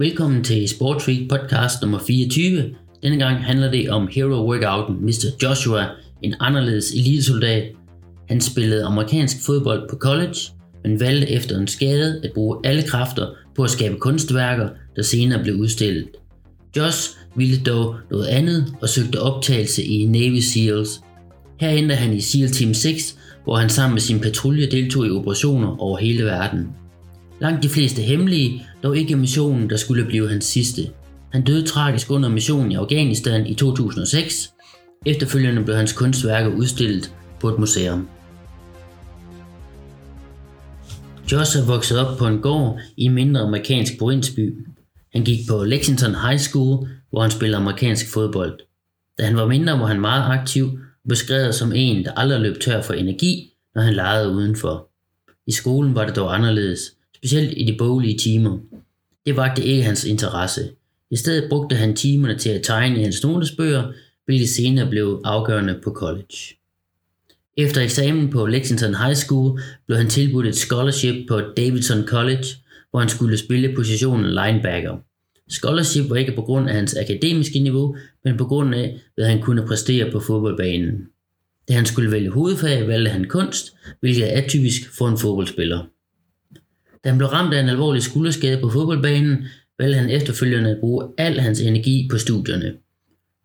[0.00, 2.74] Velkommen til Sport Week podcast nummer 24.
[3.02, 5.26] Denne gang handler det om hero workouten Mr.
[5.42, 5.86] Joshua,
[6.22, 7.72] en anderledes elitesoldat.
[8.28, 10.36] Han spillede amerikansk fodbold på college,
[10.84, 13.26] men valgte efter en skade at bruge alle kræfter
[13.56, 16.08] på at skabe kunstværker, der senere blev udstillet.
[16.76, 21.00] Josh ville dog noget andet og søgte optagelse i Navy SEALs.
[21.60, 25.10] Her endte han i SEAL Team 6, hvor han sammen med sin patrulje deltog i
[25.10, 26.68] operationer over hele verden.
[27.40, 30.82] Langt de fleste hemmelige, dog ikke missionen, der skulle blive hans sidste.
[31.32, 34.50] Han døde tragisk under missionen i Afghanistan i 2006.
[35.06, 38.08] Efterfølgende blev hans kunstværker udstillet på et museum.
[41.32, 44.66] Josh er vokset op på en gård i en mindre amerikansk provinsby.
[45.12, 48.58] Han gik på Lexington High School, hvor han spillede amerikansk fodbold.
[49.18, 50.64] Da han var mindre, var han meget aktiv
[51.04, 54.88] og beskrevet som en, der aldrig løb tør for energi, når han legede udenfor.
[55.46, 56.80] I skolen var det dog anderledes
[57.18, 58.58] specielt i de boglige timer.
[59.26, 60.70] Det vagte ikke hans interesse.
[61.10, 63.92] I stedet brugte han timerne til at tegne i hans notesbøger,
[64.24, 66.36] hvilket senere blev afgørende på college.
[67.56, 72.44] Efter eksamen på Lexington High School blev han tilbudt et scholarship på Davidson College,
[72.90, 74.96] hvor han skulle spille positionen linebacker.
[75.50, 79.42] Scholarship var ikke på grund af hans akademiske niveau, men på grund af, hvad han
[79.42, 81.06] kunne præstere på fodboldbanen.
[81.68, 85.84] Da han skulle vælge hovedfag, valgte han kunst, hvilket er atypisk for en fodboldspiller.
[87.04, 89.44] Da han blev ramt af en alvorlig skulderskade på fodboldbanen,
[89.78, 92.74] valgte han efterfølgende at bruge al hans energi på studierne.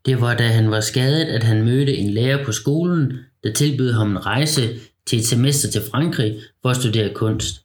[0.05, 3.91] Det var da han var skadet, at han mødte en lærer på skolen, der tilbød
[3.91, 4.69] ham en rejse
[5.07, 7.61] til et semester til Frankrig for at studere kunst.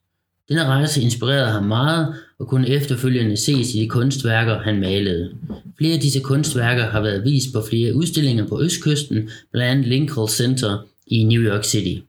[0.49, 5.31] Denne rejse inspirerede ham meget og kunne efterfølgende ses i de kunstværker, han malede.
[5.79, 10.29] Flere af disse kunstværker har været vist på flere udstillinger på Østkysten, blandt andet Lincoln
[10.29, 12.01] Center i New York City.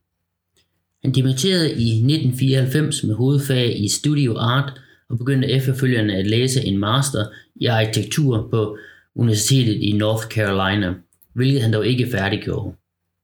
[1.03, 6.77] Han dimitterede i 1994 med hovedfag i Studio Art og begyndte efterfølgende at læse en
[6.77, 8.77] master i arkitektur på
[9.15, 10.93] Universitetet i North Carolina,
[11.33, 12.75] hvilket han dog ikke færdiggjorde.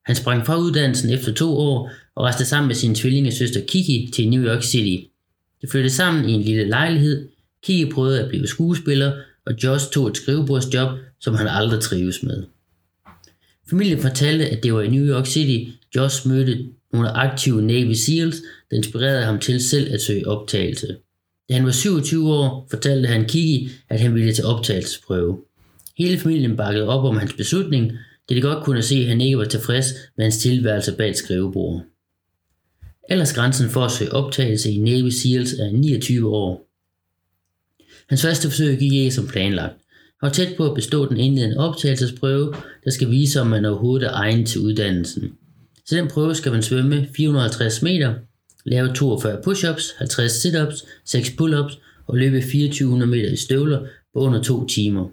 [0.06, 4.30] Han sprang fra uddannelsen efter to år og rejste sammen med sin tvillingesøster Kiki til
[4.30, 5.08] New York City.
[5.62, 7.28] De flyttede sammen i en lille lejlighed.
[7.64, 9.14] Kiki prøvede at blive skuespiller,
[9.46, 12.44] og Josh tog et skrivebordsjob, som han aldrig trives med.
[13.69, 16.66] Familien fortalte, at det var i New York City, Josh mødte
[16.97, 18.35] under aktive Navy SEALs,
[18.72, 20.95] der inspirerede ham til selv at søge optagelse.
[21.50, 25.38] Da han var 27 år, fortalte han Kiki, at han ville til optagelsesprøve.
[25.97, 27.91] Hele familien bakkede op om hans beslutning,
[28.29, 29.85] da de godt kunne se, at han ikke var tilfreds
[30.17, 31.81] med hans tilværelse bag et skrivebord.
[33.09, 36.67] Aldersgrænsen for at søge optagelse i Navy SEALs er 29 år.
[38.09, 39.73] Hans første forsøg gik ikke som planlagt.
[40.22, 44.07] Han var tæt på at bestå den indledende optagelsesprøve, der skal vise, om man overhovedet
[44.07, 45.34] er egnet til uddannelsen.
[45.88, 48.13] Til den prøve skal man svømme 450 meter,
[48.66, 54.44] lave 42 push-ups, 50 sit-ups, 6 pull-ups og løbe 2400 meter i støvler på under
[54.44, 55.09] 2 timer.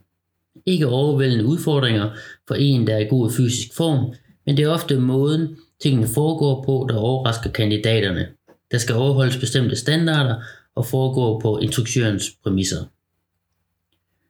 [0.66, 2.10] Ikke overvældende udfordringer
[2.49, 4.15] for en, der er i god fysisk form,
[4.47, 8.28] men det er ofte måden, tingene foregår på, der overrasker kandidaterne.
[8.71, 10.34] Der skal overholdes bestemte standarder
[10.75, 12.84] og foregå på instruktørens præmisser.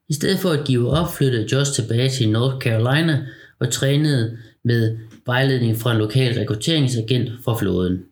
[0.08, 3.26] I stedet for at give op, flyttede Josh tilbage til North Carolina
[3.58, 8.04] og trænede med vejledning fra en lokal rekrutteringsagent fra flåden.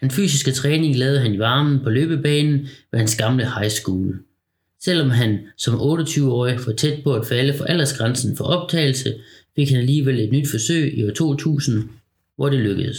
[0.00, 4.18] Den fysiske træning lavede han i varmen på løbebanen ved hans gamle high school.
[4.84, 9.14] Selvom han som 28-årig var tæt på at falde for aldersgrænsen for optagelse,
[9.56, 11.88] fik han alligevel et nyt forsøg i år 2000,
[12.36, 12.98] hvor det lykkedes.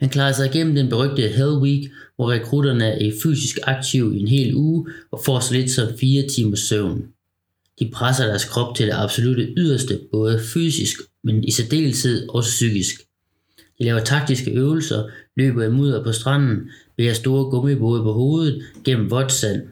[0.00, 4.28] Han klarede sig igennem den berygte Hell Week, hvor rekrutterne er fysisk aktive i en
[4.28, 7.13] hel uge og får så lidt som 4 timers søvn.
[7.80, 12.94] De presser deres krop til det absolute yderste, både fysisk, men i særdeleshed også psykisk.
[13.78, 19.10] De laver taktiske øvelser, løber i mudder på stranden, bærer store gummibåde på hovedet gennem
[19.10, 19.62] vådt sand.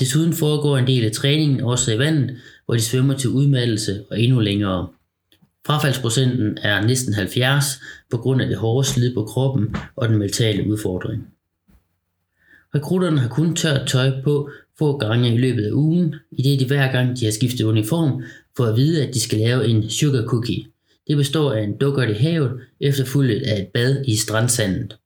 [0.00, 2.36] Desuden foregår en del af træningen også i vandet,
[2.66, 4.88] hvor de svømmer til udmattelse og endnu længere.
[5.66, 7.64] Frafaldsprocenten er næsten 70
[8.10, 11.37] på grund af det hårde slid på kroppen og den mentale udfordring.
[12.78, 16.66] Rekrutterne har kun tørt tøj på få gange i løbet af ugen, i det de
[16.66, 18.22] hver gang de har skiftet uniform,
[18.56, 20.64] får at vide, at de skal lave en sugar cookie.
[21.08, 24.96] Det består af en dukkert i havet, efterfulgt af et bad i strandsandet.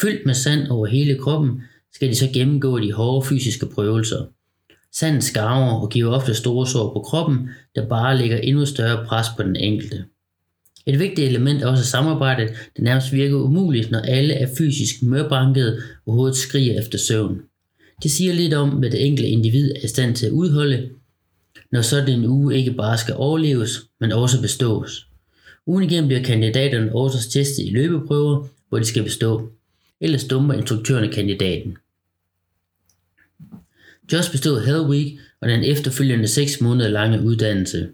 [0.00, 1.62] Fyldt med sand over hele kroppen,
[1.92, 4.24] skal de så gennemgå de hårde fysiske prøvelser.
[4.92, 9.26] Sand skarver og giver ofte store sår på kroppen, der bare lægger endnu større pres
[9.36, 10.04] på den enkelte.
[10.86, 15.82] Et vigtigt element er også samarbejdet, der nærmest virker umuligt, når alle er fysisk mørbanket
[16.06, 17.42] og hovedet skriger efter søvn.
[18.02, 20.90] Det siger lidt om, hvad det enkelte individ er i stand til at udholde,
[21.72, 25.06] når sådan en uge ikke bare skal overleves, men også bestås.
[25.66, 29.52] Ugen igennem bliver kandidaterne også testet i løbeprøver, hvor de skal bestå.
[30.00, 31.76] Ellers dumper instruktørerne kandidaten.
[34.12, 37.88] Josh bestod Hell Week og den efterfølgende 6 måneder lange uddannelse.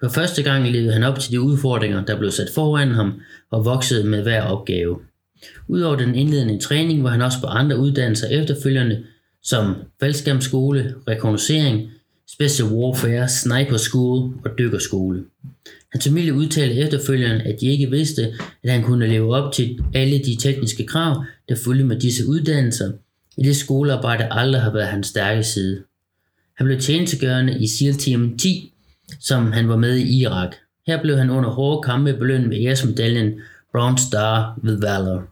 [0.00, 3.20] For første gang levede han op til de udfordringer, der blev sat foran ham
[3.50, 4.98] og voksede med hver opgave.
[5.68, 9.04] Udover den indledende træning var han også på andre uddannelser efterfølgende,
[9.42, 11.90] som faldskærmsskole, rekognoscering,
[12.28, 15.24] Special Warfare, Sniper School og dykkerskole.
[15.92, 20.18] Hans familie udtalte efterfølgende, at de ikke vidste, at han kunne leve op til alle
[20.18, 22.92] de tekniske krav, der fulgte med disse uddannelser,
[23.36, 25.82] i det skolearbejde aldrig har været hans stærke side.
[26.56, 28.69] Han blev tjenestegørende i SEAL Team 10,
[29.18, 30.54] som han var med i Irak.
[30.86, 33.32] Her blev han under hårde kampe belønnet med æresmedaljen
[33.72, 35.22] Bronze Star with Valor.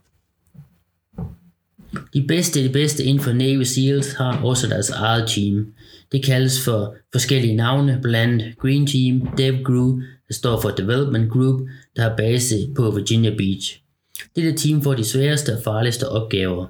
[2.13, 5.73] De bedste de bedste inden for Navy SEALs har også deres eget team.
[6.11, 11.61] Det kaldes for forskellige navne, blandt Green Team, Dev Group, der står for Development Group,
[11.95, 13.81] der har base på Virginia Beach.
[14.35, 16.67] Dette team får de sværeste og farligste opgaver.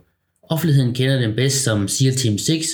[0.50, 2.68] Offentligheden kender dem bedst som SEAL Team 6,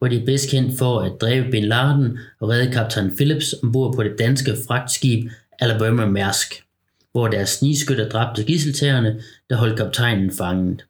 [0.00, 3.94] hvor de er bedst kendt for at dræbe Bin Laden og redde kaptajn Phillips ombord
[3.94, 6.64] på det danske fragtskib Alabama Mærsk,
[7.12, 9.20] hvor deres snigskytter dræbte gisseltagerne,
[9.50, 10.84] der holdt kaptajnen fanget.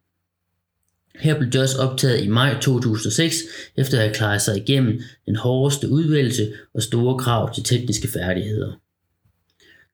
[1.19, 3.35] Her blev Joss optaget i maj 2006,
[3.77, 8.73] efter at have klaret sig igennem den hårdeste udvælgelse og store krav til tekniske færdigheder.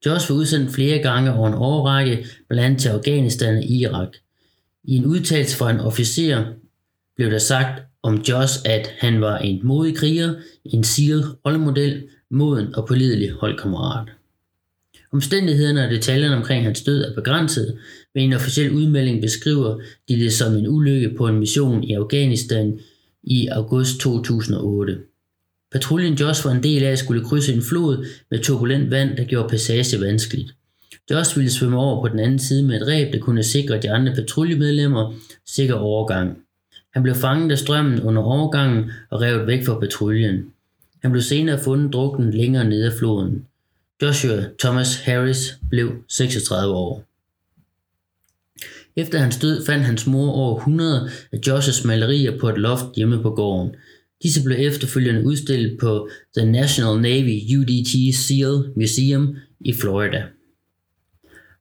[0.06, 4.08] Josh var udsendt flere gange over en årrække, blandt andet til Afghanistan og Irak.
[4.84, 6.44] I en udtalelse fra en officer
[7.16, 12.74] blev der sagt om Josh, at han var en modig kriger, en SEAL rollemodel, moden
[12.74, 14.08] og pålidelig holdkammerat.
[15.12, 17.78] Omstændighederne og detaljerne omkring hans død er begrænset,
[18.14, 22.80] men en officiel udmelding beskriver de det som en ulykke på en mission i Afghanistan
[23.22, 24.98] i august 2008.
[25.72, 29.48] Patruljen Josh var en del af skulle krydse en flod med turbulent vand, der gjorde
[29.48, 30.54] passage vanskeligt.
[31.10, 33.90] Josh ville svømme over på den anden side med et ræb, der kunne sikre de
[33.90, 35.14] andre patruljemedlemmer
[35.46, 36.45] sikker overgang.
[36.96, 40.44] Han blev fanget af strømmen under overgangen og revet væk fra patruljen.
[41.02, 43.44] Han blev senere fundet druknet længere nede af floden.
[44.02, 47.04] Joshua Thomas Harris blev 36 år.
[48.96, 53.22] Efter hans død fandt hans mor over 100 af Joshs malerier på et loft hjemme
[53.22, 53.74] på gården.
[54.22, 56.08] Disse blev efterfølgende udstillet på
[56.38, 60.22] The National Navy UDT SEAL Museum i Florida.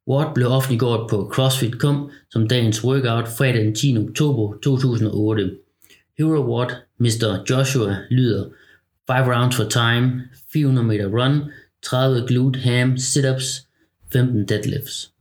[0.07, 3.97] Watt blev offentliggjort på CrossFit.com som dagens workout fredag den 10.
[3.97, 5.51] oktober 2008.
[6.17, 7.43] Hero Watt, Mr.
[7.49, 8.45] Joshua lyder
[9.07, 10.21] 5 rounds for time,
[10.53, 11.41] 400 meter run,
[11.83, 13.67] 30 glute ham sit-ups,
[14.13, 15.11] 15 deadlifts.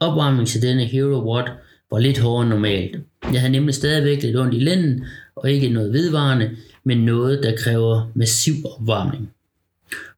[0.00, 1.52] Opvarmningen til denne Hero Watt
[1.90, 2.96] var lidt hårdere end normalt.
[3.32, 5.04] Jeg havde nemlig stadigvæk lidt ondt i lænden,
[5.36, 6.50] og ikke noget vedvarende,
[6.84, 9.30] men noget, der kræver massiv opvarmning.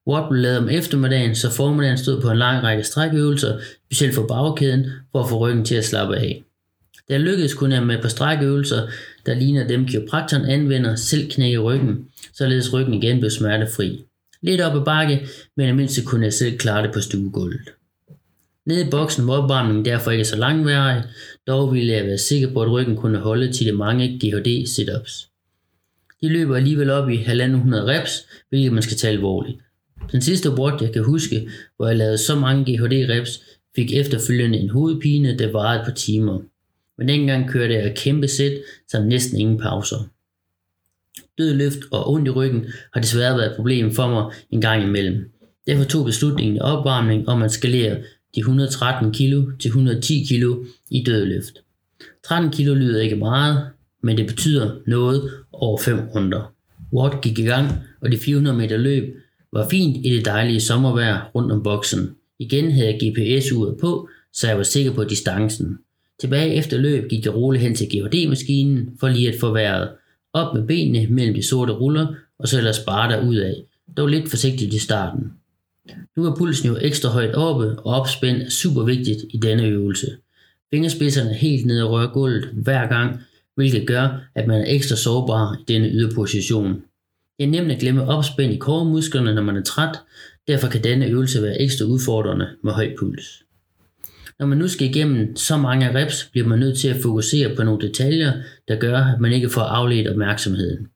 [0.07, 3.59] Watt blev lavet om eftermiddagen, så formiddagen stod på en lang række strækøvelser,
[3.89, 6.45] specielt for bagkæden, for at få ryggen til at slappe af.
[7.09, 8.89] Da lykkedes kun jeg med på strækøvelser,
[9.27, 14.05] der ligner dem kiropraktoren anvender, selv knække ryggen, således ryggen igen blev smertefri.
[14.43, 15.27] Lidt op ad bakke,
[15.57, 17.61] men i mindste kunne jeg selv klare det på stuegulvet.
[18.67, 21.03] Nede i boksen var opvarmningen derfor ikke så langvarig,
[21.47, 25.29] dog ville jeg være sikker på, at ryggen kunne holde til de mange GHD sit-ups.
[26.23, 29.59] De løber alligevel op i 1.500 reps, hvilket man skal tage alvorligt.
[30.13, 33.41] Den sidste watt, jeg kan huske, hvor jeg lavede så mange GHD reps,
[33.77, 36.41] fik efterfølgende en hovedpine, der varede på timer.
[36.99, 38.53] Men dengang kørte jeg kæmpe sæt,
[38.89, 40.09] som næsten ingen pauser.
[41.39, 44.83] Død løft og ondt i ryggen har desværre været et problem for mig en gang
[44.83, 45.31] imellem.
[45.67, 47.97] Derfor tog beslutningen i opvarmning om at skalere
[48.35, 50.45] de 113 kg til 110 kg
[50.91, 51.59] i dødløft.
[52.25, 53.67] 13 kg lyder ikke meget,
[54.03, 56.53] men det betyder noget over 5 runder.
[56.93, 57.69] Watt gik i gang,
[58.01, 59.17] og de 400 meter løb
[59.53, 62.15] var fint i det dejlige sommervejr rundt om boksen.
[62.39, 65.79] Igen havde jeg GPS-uret på, så jeg var sikker på distancen.
[66.21, 69.89] Tilbage efter løb gik jeg roligt hen til GHD-maskinen for lige at få vejret.
[70.33, 73.55] Op med benene mellem de sorte ruller, og så ellers bare der ud af.
[73.97, 75.33] Dog lidt forsigtigt i starten.
[76.17, 80.17] Nu er pulsen jo ekstra højt oppe, og opspænd er super vigtigt i denne øvelse.
[80.71, 83.21] Fingerspidserne er helt nede og rører gulvet hver gang,
[83.55, 86.83] hvilket gør, at man er ekstra sårbar i denne yderposition.
[87.39, 89.99] Det er nemt at glemme opspænd i koremusklerne, når man er træt,
[90.49, 93.43] derfor kan denne øvelse være ekstra udfordrende med høj puls.
[94.39, 97.63] Når man nu skal igennem så mange reps, bliver man nødt til at fokusere på
[97.63, 98.33] nogle detaljer,
[98.69, 100.89] der gør, at man ikke får afledt opmærksomheden.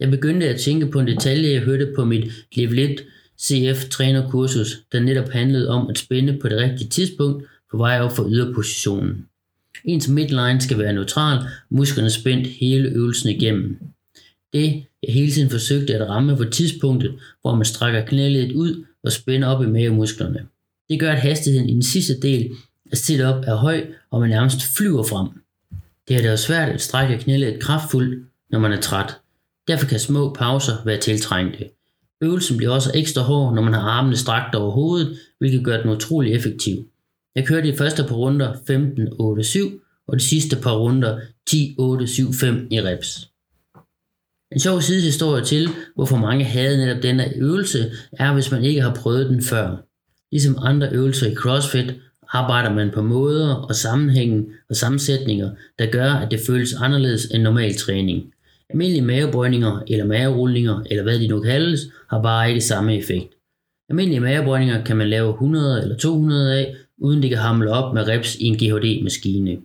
[0.00, 3.00] Jeg begyndte at tænke på en detalje, jeg hørte på mit Live 1
[3.40, 8.16] CF trænerkursus, der netop handlede om at spænde på det rigtige tidspunkt på vej op
[8.16, 9.26] for yderpositionen.
[9.84, 11.38] Ens midline skal være neutral,
[11.70, 13.78] musklerne spændt hele øvelsen igennem.
[14.52, 19.12] Det, jeg hele tiden forsøgte at ramme på tidspunktet, hvor man strækker knæledet ud og
[19.12, 20.46] spænder op i mavemusklerne.
[20.88, 22.50] Det gør, at hastigheden i den sidste del
[22.92, 25.28] af sit-up er høj, og man nærmest flyver frem.
[26.08, 29.16] Det er da svært at strække knæledet kraftfuldt, når man er træt.
[29.68, 31.68] Derfor kan små pauser være tiltrængte.
[32.22, 35.90] Øvelsen bliver også ekstra hård, når man har armene strakt over hovedet, hvilket gør den
[35.90, 36.88] utrolig effektiv.
[37.34, 43.31] Jeg kørte de første par runder 15-8-7, og de sidste par runder 10-8-7-5 i reps.
[44.52, 48.94] En sjov sidehistorie til, hvorfor mange havde netop denne øvelse, er, hvis man ikke har
[48.94, 49.76] prøvet den før.
[50.32, 51.94] Ligesom andre øvelser i CrossFit,
[52.32, 57.42] arbejder man på måder og sammenhænge og sammensætninger, der gør, at det føles anderledes end
[57.42, 58.32] normal træning.
[58.70, 61.80] Almindelige mavebøjninger eller maverullinger, eller hvad de nu kaldes,
[62.10, 63.34] har bare ikke samme effekt.
[63.90, 68.08] Almindelige mavebøjninger kan man lave 100 eller 200 af, uden det kan hamle op med
[68.08, 69.58] reps i en GHD-maskine.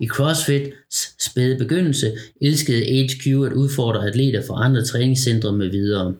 [0.00, 6.14] I CrossFits spæde begyndelse elskede HQ at udfordre atleter fra andre træningscentre med videre.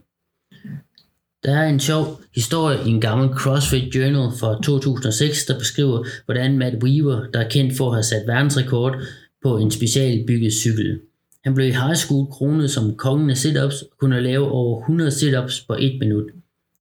[1.44, 6.58] Der er en sjov historie i en gammel CrossFit Journal fra 2006, der beskriver, hvordan
[6.58, 9.02] Matt Weaver, der er kendt for at have sat verdensrekord
[9.42, 11.00] på en specialbygget cykel.
[11.44, 15.10] Han blev i high school kronet som kongen af sit-ups og kunne lave over 100
[15.10, 16.24] sit-ups på et minut.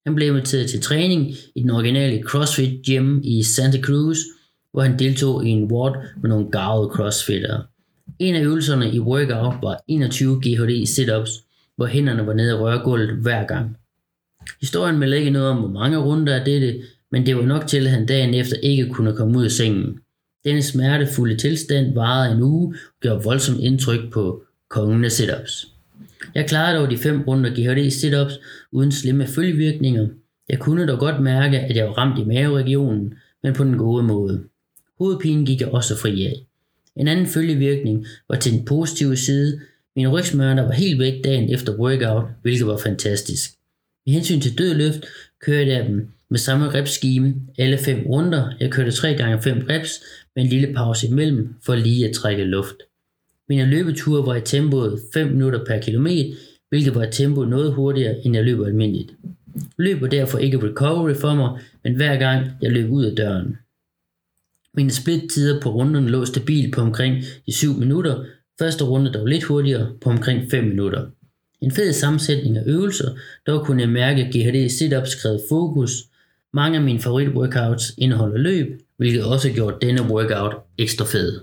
[0.06, 4.18] Han blev inviteret til træning i den originale CrossFit Gym i Santa Cruz,
[4.74, 7.62] hvor han deltog i en ward med nogle gavede crossfitter.
[8.20, 11.32] En af øvelserne i workout var 21 GHD sit-ups,
[11.76, 13.78] hvor hænderne var nede i rørgulvet hver gang.
[14.62, 17.86] Historien melder ikke noget om, hvor mange runder af dette, men det var nok til,
[17.86, 20.00] at han dagen efter ikke kunne komme ud af sengen.
[20.46, 25.68] Denne smertefulde tilstand varede en uge og gjorde voldsomt indtryk på kongen af sit-ups.
[26.36, 28.40] Jeg klarede dog de fem runder GHD sit-ups
[28.72, 30.08] uden slemme følgevirkninger.
[30.50, 33.14] Jeg kunne dog godt mærke, at jeg var ramt i maveregionen,
[33.44, 34.44] men på den gode måde.
[34.98, 36.36] Hovedpinen gik jeg også fri af.
[36.96, 39.60] En anden følgevirkning var til den positive side.
[39.96, 43.52] Min rygsmørner var helt væk dagen efter workout, hvilket var fantastisk.
[44.06, 45.06] Med hensyn til dødløft
[45.42, 48.52] kørte jeg dem med samme repskime alle fem runder.
[48.60, 50.04] Jeg kørte 3 gange 5 reps
[50.36, 52.76] med en lille pause imellem for lige at trække luft.
[53.50, 56.36] Mine løbeture var i tempoet 5 minutter per kilometer,
[56.70, 59.12] hvilket var et tempo noget hurtigere, end jeg løber almindeligt.
[59.78, 63.58] Løb var derfor ikke recovery for mig, men hver gang jeg løb ud af døren.
[64.78, 67.16] Mine splittider på runderne lå stabilt på omkring
[67.46, 68.24] de 7 minutter,
[68.60, 71.06] første runde dog lidt hurtigere på omkring 5 minutter.
[71.62, 73.10] En fed sammensætning af øvelser,
[73.48, 75.92] dog kunne jeg mærke, GHD sit-ups krævede fokus.
[76.54, 81.42] Mange af mine favorit-workouts indeholder løb, hvilket også gjorde denne workout ekstra fed.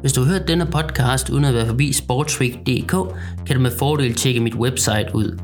[0.00, 2.92] Hvis du har hørt denne podcast uden at være forbi sportsweek.dk,
[3.46, 5.38] kan du med fordel tjekke mit website ud.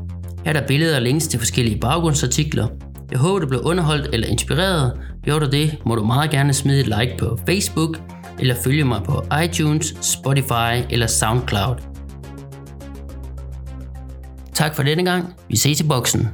[0.45, 2.88] Her er der billeder og links til forskellige baggrundsartikler.
[3.11, 4.99] Jeg håber, du blev underholdt eller inspireret.
[5.23, 7.97] Gjorde du det, må du meget gerne smide et like på Facebook,
[8.39, 11.75] eller følge mig på iTunes, Spotify eller SoundCloud.
[14.53, 15.33] Tak for denne gang.
[15.47, 16.29] Vi ses i boksen.